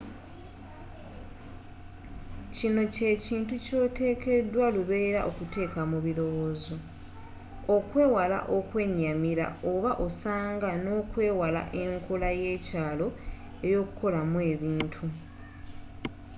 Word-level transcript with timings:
kino 2.55 2.81
kyekintu 2.93 3.53
kyotekedwa 3.65 4.65
lubeerera 4.75 5.21
okuteeka 5.29 5.81
mu 5.91 5.97
birowoozo 6.05 6.75
okwewala 7.75 8.37
okwenyamira 8.57 9.45
oba 9.71 9.91
osanga 10.05 10.69
nokwewala 10.85 11.61
enkola 11.83 12.29
yekyalo 12.43 13.07
eyokukolamu 13.65 14.37
ebintu 14.51 15.05